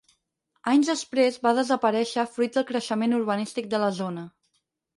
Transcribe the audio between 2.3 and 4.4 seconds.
fruit del creixement urbanístic de la zona.